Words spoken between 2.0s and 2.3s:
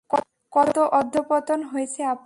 আপনার।